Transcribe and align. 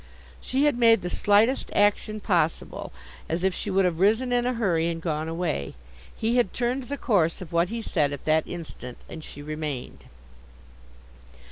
She 0.41 0.65
had 0.65 0.77
made 0.79 1.03
the 1.03 1.11
slightest 1.11 1.69
action 1.75 2.19
possible, 2.21 2.91
as 3.29 3.43
if 3.43 3.53
she 3.53 3.69
would 3.69 3.85
have 3.85 3.99
risen 3.99 4.31
in 4.33 4.47
a 4.47 4.53
hurry 4.55 4.87
and 4.89 4.99
gone 4.99 5.27
away. 5.29 5.75
He 6.17 6.37
had 6.37 6.53
turned 6.53 6.85
the 6.89 6.97
course 6.97 7.39
of 7.39 7.53
what 7.53 7.69
he 7.69 7.83
said 7.83 8.11
at 8.11 8.25
that 8.25 8.47
instant, 8.47 8.97
and 9.07 9.23
she 9.23 9.43
remained. 9.43 10.05